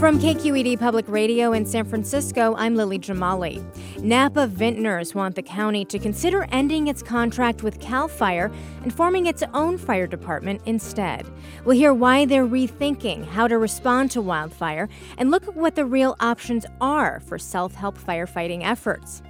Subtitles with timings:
[0.00, 3.62] From KQED Public Radio in San Francisco, I'm Lily Jamali.
[4.02, 8.50] Napa vintners want the county to consider ending its contract with CAL FIRE
[8.82, 11.26] and forming its own fire department instead.
[11.66, 15.84] We'll hear why they're rethinking how to respond to wildfire and look at what the
[15.84, 19.20] real options are for self help firefighting efforts.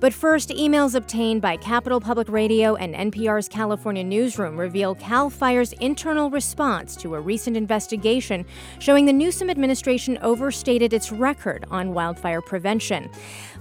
[0.00, 5.72] But first, emails obtained by Capital Public Radio and NPR's California newsroom reveal CAL FIRE's
[5.74, 8.44] internal response to a recent investigation
[8.78, 13.10] showing the Newsom administration overstated its record on wildfire prevention.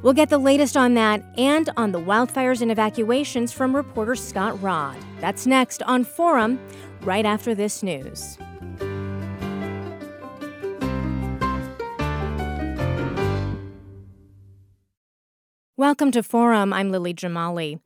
[0.01, 4.61] We'll get the latest on that and on the wildfires and evacuations from reporter Scott
[4.61, 4.97] Rodd.
[5.19, 6.59] That's next on Forum,
[7.01, 8.37] right after this news.
[15.79, 16.73] Welcome to Forum.
[16.73, 17.79] I'm Lily Jamali.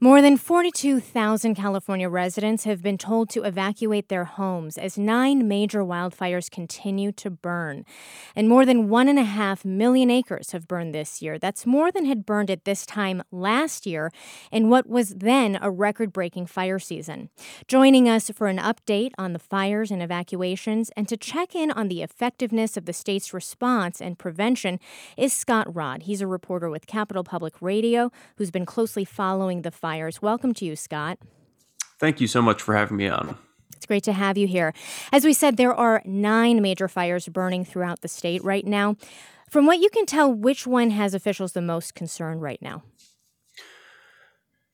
[0.00, 5.84] More than 42,000 California residents have been told to evacuate their homes as nine major
[5.84, 7.84] wildfires continue to burn.
[8.34, 11.38] And more than one and a half million acres have burned this year.
[11.38, 14.10] That's more than had burned at this time last year
[14.50, 17.28] in what was then a record breaking fire season.
[17.68, 21.88] Joining us for an update on the fires and evacuations and to check in on
[21.88, 24.80] the effectiveness of the state's response and prevention
[25.18, 26.04] is Scott Rodd.
[26.04, 30.22] He's a reporter with Capital Public Radio, who's been closely following the fires.
[30.22, 31.18] Welcome to you, Scott.
[31.98, 33.36] Thank you so much for having me on.
[33.74, 34.72] It's great to have you here.
[35.10, 38.94] As we said, there are nine major fires burning throughout the state right now.
[39.50, 42.84] From what you can tell, which one has officials the most concerned right now?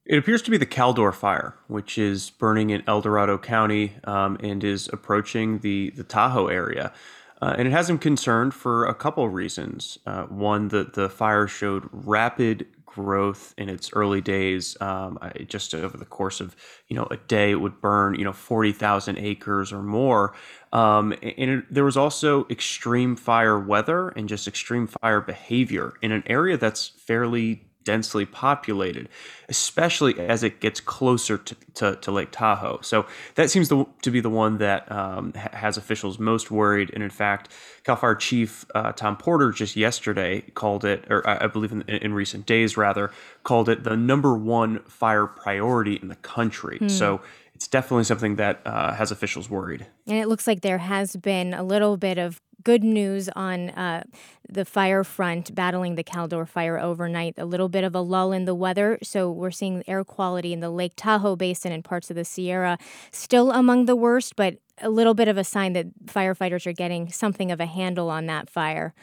[0.04, 4.36] It appears to be the Caldor fire, which is burning in El Dorado County um,
[4.42, 6.92] and is approaching the, the Tahoe area.
[7.40, 9.98] Uh, and it has him concerned for a couple of reasons.
[10.06, 14.76] Uh, one, that the fire showed rapid growth in its early days.
[14.80, 16.56] Um, I, just over the course of
[16.88, 20.34] you know a day, it would burn you know forty thousand acres or more.
[20.72, 26.12] Um, and it, there was also extreme fire weather and just extreme fire behavior in
[26.12, 29.08] an area that's fairly densely populated,
[29.48, 32.80] especially as it gets closer to, to, to Lake Tahoe.
[32.82, 36.90] So that seems to, to be the one that um, has officials most worried.
[36.92, 37.50] And in fact,
[37.84, 42.12] CAL FIRE Chief uh, Thom Porter just yesterday called it, or I believe in, in,
[42.12, 43.10] recent days rather,
[43.44, 46.78] called it the number one fire priority in the country.
[46.78, 46.88] Hmm.
[46.88, 47.20] So
[47.54, 49.86] it's definitely something that uh, has officials worried.
[50.06, 54.04] And it looks like there has been a little bit of good news on uh,
[54.48, 57.34] the fire front battling the Caldor fire overnight.
[57.38, 58.98] A little bit of a lull in the weather.
[59.02, 62.78] So we're seeing air quality in the Lake Tahoe basin and parts of the Sierra
[63.10, 67.10] still among the worst, but a little bit of a sign that firefighters are getting
[67.10, 68.94] something of a handle on that fire.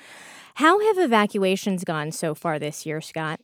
[0.55, 3.39] How have evacuations gone so far this year, Scott?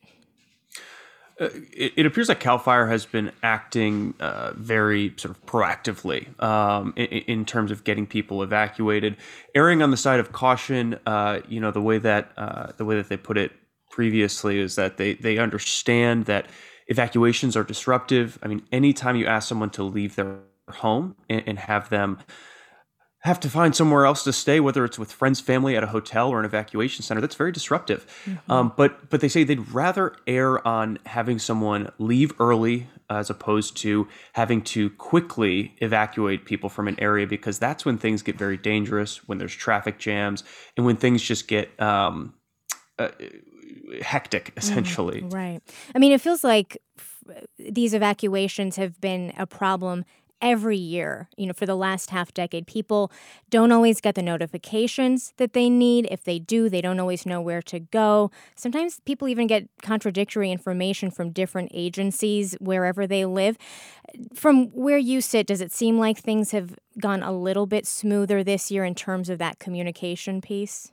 [1.40, 6.40] Uh, it, it, appears that Cal Fire has been acting uh, very sort of proactively
[6.42, 9.18] um, in, in, terms of getting people evacuated,
[9.56, 11.00] erring on the side of caution.
[11.08, 13.52] Uh, you know, the way that uh, the way that they put it
[13.90, 16.46] previously is that they they understand that
[16.88, 18.38] evacuations are disruptive.
[18.44, 20.38] I mean, anytime you ask someone to leave their
[20.70, 22.20] home and, and have them
[23.24, 26.30] have to find somewhere else to stay, whether it's with friends, family at a hotel
[26.30, 27.22] or an evacuation center.
[27.22, 28.06] That's very disruptive.
[28.26, 28.52] Mm-hmm.
[28.52, 33.78] Um, but but they say they'd rather err on having someone leave early as opposed
[33.78, 38.58] to having to quickly evacuate people from an area because that's when things get very
[38.58, 40.44] dangerous, when there's traffic jams,
[40.76, 42.34] and when things just get um,
[43.00, 43.10] uh,
[44.02, 45.22] hectic, mm, essentially.
[45.22, 45.62] Mm, right.
[45.96, 50.04] I mean, it feels like f- these evacuations have been a problem
[50.44, 52.68] every year, you know, for the last half decade.
[52.68, 53.12] People
[53.50, 56.06] don't always get the notifications that they need.
[56.12, 58.30] If they do, they don't always know where to go.
[58.56, 63.58] Sometimes people even get contradictory information from different agencies wherever they live.
[64.36, 68.44] From where you sit, does it seem like things have gone a little bit smoother
[68.44, 70.92] this year in terms of that communication piece?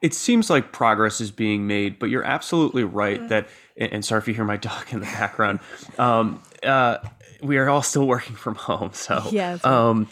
[0.00, 3.28] It seems like progress is being made, but you're absolutely right mm.
[3.28, 5.60] that, and sorry if you hear my dog in the background.
[5.98, 6.98] Um, uh,
[7.40, 8.90] we are all still working from home.
[8.92, 9.58] So yeah.
[9.64, 10.08] Um,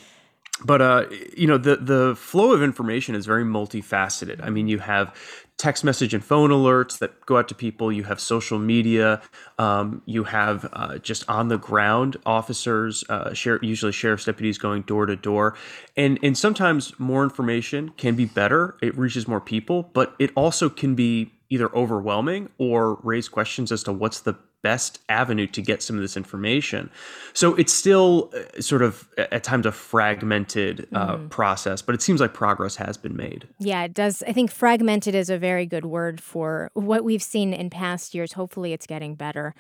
[0.65, 1.07] but uh,
[1.37, 4.43] you know the the flow of information is very multifaceted.
[4.43, 5.15] I mean, you have
[5.59, 7.91] text message and phone alerts that go out to people.
[7.91, 9.23] You have social media.
[9.59, 14.83] Um, you have uh, just on the ground officers, uh, share, usually sheriff's deputies going
[14.83, 15.55] door to door,
[15.97, 18.77] and and sometimes more information can be better.
[18.81, 23.83] It reaches more people, but it also can be either overwhelming or raise questions as
[23.85, 24.35] to what's the
[24.67, 26.91] best avenue to get some of this information.
[27.35, 31.29] So it's still uh, sort of at times a fragmented uh, mm-hmm.
[31.29, 33.47] process, but it seems like progress has been made.
[33.61, 34.25] Yeah, it does.
[34.27, 38.33] I think fragmented is a very good word for what we've seen in past years.
[38.33, 39.55] Hopefully, it's getting better.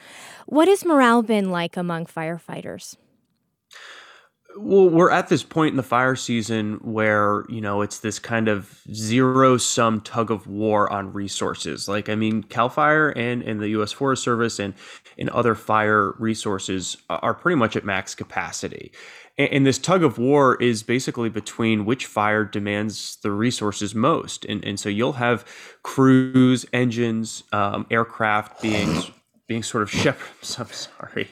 [0.46, 2.96] What has morale been like among firefighters?
[4.58, 8.48] Well, we're at this point in the fire season where, you know, it's this kind
[8.48, 11.88] of zero sum tug of war on resources.
[11.88, 13.92] Like, I mean, CAL FIRE and, and the U.S.
[13.92, 14.74] Forest Service and,
[15.18, 18.92] and other fire resources are pretty much at max capacity.
[19.36, 24.44] And, and this tug of war is basically between which fire demands the resources most.
[24.46, 25.44] And, and so you'll have
[25.82, 29.02] crews, engines, um, aircraft being
[29.46, 30.56] being sort of shepherds.
[30.60, 31.28] I'm sorry,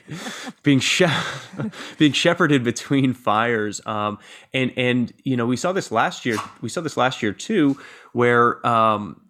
[0.63, 1.05] being she-
[1.97, 3.81] being shepherded between fires.
[3.85, 4.19] Um,
[4.53, 6.37] and and you know we saw this last year.
[6.61, 7.79] We saw this last year too,
[8.13, 9.21] where um,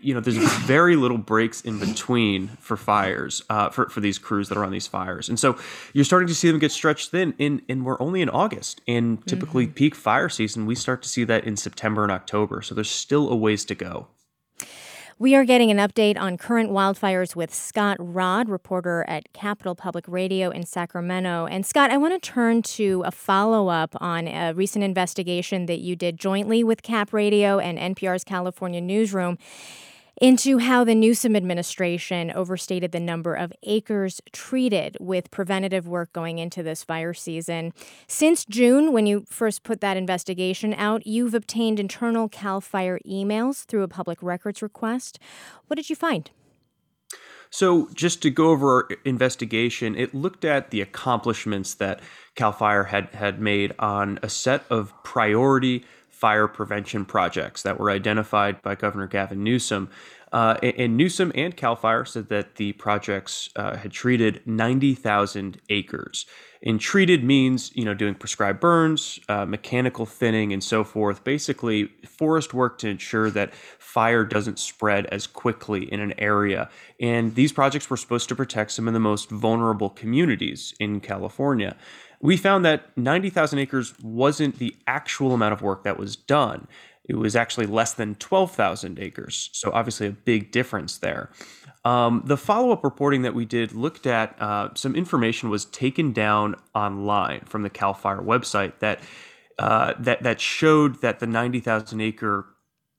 [0.00, 4.48] you know there's very little breaks in between for fires uh, for for these crews
[4.50, 5.58] that are on these fires, and so
[5.92, 7.34] you're starting to see them get stretched thin.
[7.38, 9.74] In and we're only in August, and typically mm-hmm.
[9.74, 12.60] peak fire season we start to see that in September and October.
[12.62, 14.08] So there's still a ways to go.
[15.18, 20.04] We are getting an update on current wildfires with Scott Rodd, reporter at Capital Public
[20.06, 21.46] Radio in Sacramento.
[21.46, 25.78] And Scott, I want to turn to a follow up on a recent investigation that
[25.78, 29.38] you did jointly with Cap Radio and NPR's California Newsroom
[30.20, 36.38] into how the Newsom administration overstated the number of acres treated with preventative work going
[36.38, 37.72] into this fire season.
[38.06, 43.64] Since June, when you first put that investigation out, you've obtained internal CAL FIRE emails
[43.64, 45.18] through a public records request.
[45.66, 46.30] What did you find?
[47.50, 52.00] So, just to go over our investigation, it looked at the accomplishments that
[52.34, 55.84] CAL FIRE had, had made on a set of priority
[56.16, 59.90] fire prevention projects that were identified by Governor Gavin Newsom.
[60.32, 66.24] Uh, and Newsom and CAL FIRE said that the projects uh, had treated 90,000 acres.
[66.62, 71.22] And treated means, you know, doing prescribed burns, uh, mechanical thinning, and so forth.
[71.22, 76.70] Basically, forest work to ensure that fire doesn't spread as quickly in an area.
[76.98, 81.76] And these projects were supposed to protect some of the most vulnerable communities in California
[82.20, 86.66] we found that 90,000 acres wasn't the actual amount of work that was done.
[87.08, 89.50] It was actually less than 12,000 acres.
[89.52, 91.30] So, obviously, a big difference there.
[91.84, 96.12] Um, the follow up reporting that we did looked at uh, some information was taken
[96.12, 99.00] down online from the CAL FIRE website that,
[99.58, 102.46] uh, that, that showed that the 90,000 acre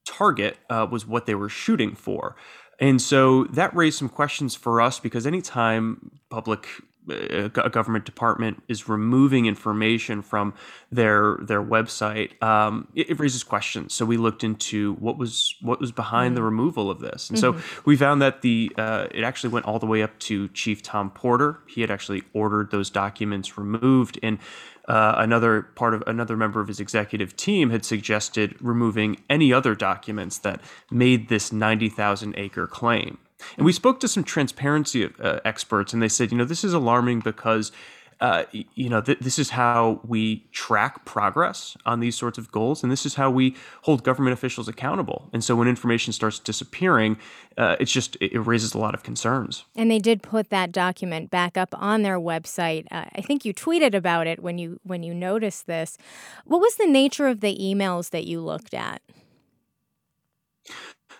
[0.06, 2.38] target uh, was what they were shooting for.
[2.80, 6.68] And so that raised some questions for us because anytime public
[7.10, 10.54] a government department is removing information from
[10.92, 13.94] their their website, um, it, it, raises questions.
[13.94, 16.36] So we looked into what was what was behind mm-hmm.
[16.36, 17.60] the removal of this, and mm-hmm.
[17.60, 20.82] so we found that the uh, it actually went all the way up to Chief
[20.82, 21.60] Thom Porter.
[21.68, 24.40] He had actually ordered those documents removed, and
[24.88, 29.76] uh, another part of another member of his executive team had suggested removing any other
[29.76, 33.18] documents that made this ninety thousand acre claim.
[33.56, 36.74] And we spoke to some transparency uh, experts, and they said, you know, this is
[36.74, 37.72] alarming because
[38.20, 42.82] uh, you know, th- this is how we track progress on these sorts of goals,
[42.82, 45.30] and this is how we hold government officials accountable.
[45.34, 47.18] And so, when information starts disappearing,
[47.58, 49.66] uh, it's just it raises a lot of concerns.
[49.76, 52.88] And they did put that document back up on their website.
[52.90, 55.98] Uh, I think you tweeted about it when you when you noticed this.
[56.46, 59.04] What was the nature of the emails that you looked at?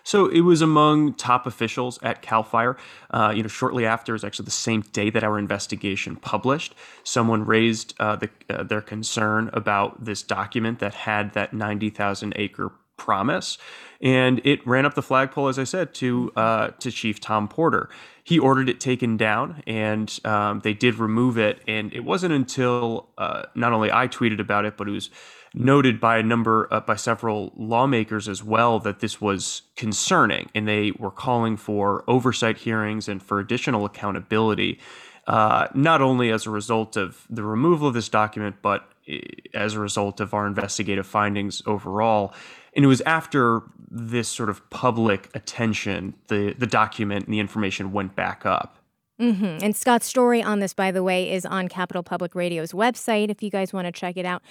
[0.08, 2.78] So it was among top officials at Cal Fire.
[3.10, 6.74] Uh, you know, shortly after, it was actually the same day that our investigation published.
[7.04, 12.72] Someone raised uh, the, uh, their concern about this document that had that 90,000 acre
[12.96, 13.58] promise,
[14.00, 17.90] and it ran up the flagpole, as I said, to uh, to Chief Thom Porter.
[18.28, 21.62] He ordered it taken down, and um, they did remove it.
[21.66, 25.08] And it wasn't until uh, not only I tweeted about it, but it was
[25.54, 30.68] noted by a number uh, by several lawmakers as well that this was concerning and
[30.68, 34.78] they were calling for oversight hearings and for additional accountability
[35.26, 39.20] uh, not only as a result of the removal of this document but eh,
[39.54, 42.34] as a result of our investigative findings overall
[42.78, 47.92] and it was after this sort of public attention the the document and the information
[47.92, 48.78] went back up
[49.20, 49.64] Mm-hmm.
[49.64, 53.42] And Scott's story on this, by the way, is on Capital Public Radio's website if
[53.42, 54.42] you guys want to check it out.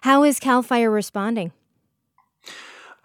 [0.00, 1.52] How is CAL FIRE responding?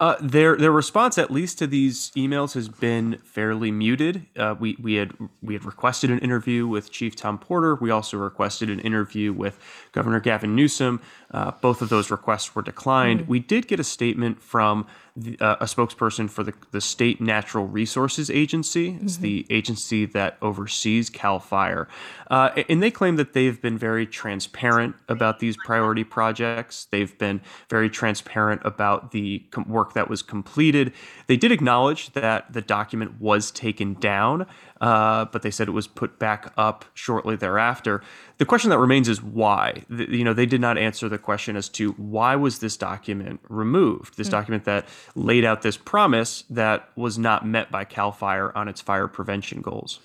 [0.00, 4.26] Uh, their their response, at least to these emails, has been fairly muted.
[4.36, 5.12] Uh, we we had
[5.42, 7.76] we had requested an interview with Chief Thom Porter.
[7.76, 9.60] We also requested an interview with
[9.92, 11.00] Governor Gavin Newsom.
[11.32, 13.20] Uh, both of those requests were declined.
[13.20, 13.26] Mm.
[13.28, 14.86] We did get a statement from
[15.16, 18.98] the, uh, a spokesperson for the, the State Natural Resources Agency.
[19.02, 19.22] It's mm-hmm.
[19.22, 21.88] the agency that oversees CAL FIRE.
[22.30, 26.86] Uh, and they claim that they've been very transparent about these priority projects.
[26.90, 30.92] They've been very transparent about the com- work that was completed.
[31.26, 34.46] They did acknowledge that the document was taken down,
[34.82, 38.02] uh, but they said it was put back up shortly thereafter.
[38.38, 39.84] The question that remains is why.
[39.88, 43.38] The, you know, they did not answer the question as to why was this document
[43.48, 44.16] removed.
[44.16, 44.36] This mm-hmm.
[44.36, 48.80] document that laid out this promise that was not met by Cal Fire on its
[48.80, 50.00] fire prevention goals.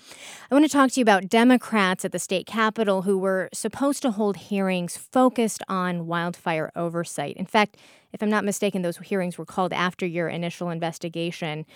[0.48, 4.00] I want to talk to you about Democrats at the state capitol who were supposed
[4.02, 7.36] to hold hearings focused on wildfire oversight.
[7.36, 7.76] In fact,
[8.12, 11.66] if I'm not mistaken, those hearings were called after your initial investigation.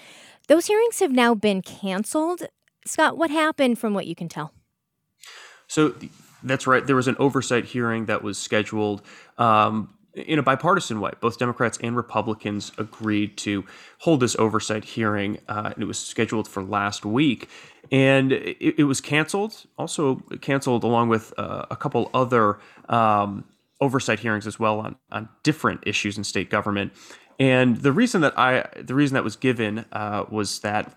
[0.47, 2.45] Those hearings have now been canceled.
[2.87, 4.53] Scott, what happened from what you can tell?
[5.67, 5.95] So
[6.43, 6.87] that's right.
[6.87, 9.03] There was an oversight hearing that was scheduled
[9.39, 11.13] um, in a bipartisan way.
[11.21, 13.65] Both Democrats and Republicans agreed to
[13.99, 17.49] hold this oversight hearing, uh, and it was scheduled for last week.
[17.91, 22.59] And it, it was canceled, also canceled along with uh, a couple other
[22.89, 23.45] um,
[23.81, 26.93] oversight hearings as well on, on different issues in state government.
[27.39, 30.95] And the reason that I, the reason that was given uh, was that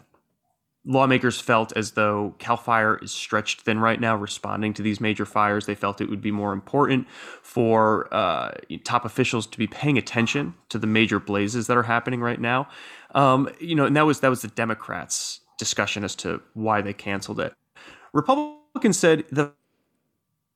[0.85, 5.25] lawmakers felt as though Cal Fire is stretched thin right now responding to these major
[5.25, 5.65] fires.
[5.65, 7.07] They felt it would be more important
[7.41, 8.51] for uh,
[8.83, 12.67] top officials to be paying attention to the major blazes that are happening right now.
[13.15, 16.93] Um, you know, and that was that was the Democrats' discussion as to why they
[16.93, 17.53] canceled it.
[18.13, 19.53] Republicans said that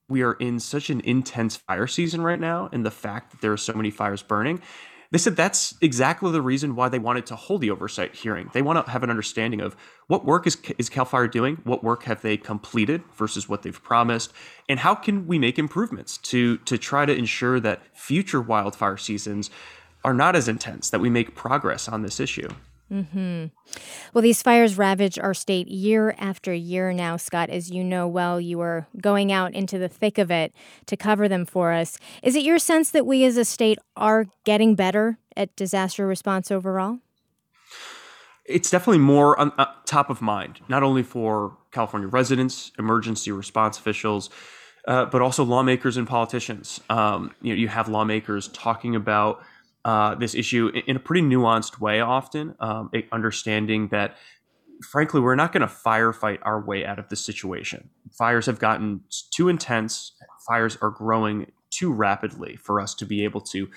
[0.07, 3.51] we are in such an intense fire season right now, and the fact that there
[3.51, 4.61] are so many fires burning
[5.11, 8.49] they said that's exactly the reason why they wanted to hold the oversight hearing.
[8.53, 9.75] They want to have an understanding of
[10.07, 13.81] what work is, is CAL FIRE doing, what work have they completed versus what they've
[13.83, 14.31] promised,
[14.67, 19.49] and how can we make improvements to, to try to ensure that future wildfire seasons
[20.03, 22.49] are not as intense, that we make progress on this issue.
[22.91, 23.45] Mm-hmm.
[24.13, 27.49] Well, these fires ravage our state year after year now, Scott.
[27.49, 30.53] As you know well, you are going out into the thick of it
[30.87, 31.97] to cover them for us.
[32.23, 36.49] Is it your sense that we as a state are getting better at disaster response
[36.49, 36.99] overall?
[38.45, 43.77] It's definitely more on uh, top of mind, not only for California residents, emergency response
[43.77, 44.31] officials,
[44.87, 46.81] uh, but also lawmakers and politicians.
[46.89, 49.43] Um, you know, you have lawmakers talking about
[49.85, 54.15] uh, this issue in a pretty nuanced way often, um, understanding that
[54.81, 57.89] frankly, we're not going to firefight our way out of this situation.
[58.17, 60.13] Fires have gotten too intense,
[60.47, 63.69] fires are growing too rapidly for us to be able to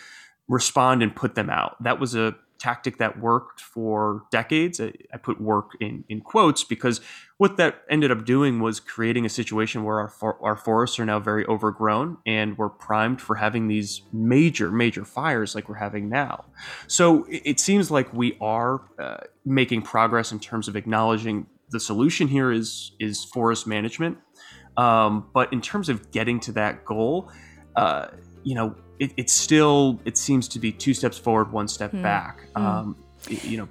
[0.52, 1.82] respond and put them out.
[1.82, 4.80] That was a tactic that worked for decades.
[4.80, 7.00] I, I, put work in, in quotes because
[7.38, 11.06] what that ended up doing was creating a situation where our, for, our forests are
[11.06, 16.08] now very overgrown and we're primed for having these major, major fires like we're having
[16.10, 16.44] now.
[16.86, 21.80] So it, it seems like we are uh, making progress in terms of acknowledging the
[21.80, 24.18] solution here is, is forest management.
[24.76, 27.32] Um, but in terms of getting to that goal,
[27.74, 28.08] uh,
[28.42, 32.02] you know, it, it's still it seems to be two steps forward, one step mm.
[32.02, 32.46] back.
[32.56, 32.62] Mm.
[32.62, 32.96] Um,
[33.28, 33.68] you know,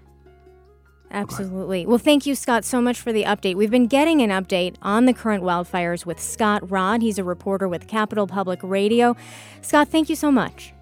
[1.11, 1.85] Absolutely.
[1.85, 3.55] Well, thank you, Scott, so much for the update.
[3.55, 7.01] We've been getting an update on the current wildfires with Scott Rodd.
[7.01, 9.15] He's a reporter with Capital Public Radio.
[9.61, 10.73] Scott, thank you so much.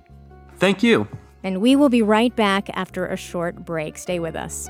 [0.58, 1.08] Thank you.
[1.43, 3.98] And we will be right back after a short break.
[3.98, 4.69] Stay with us.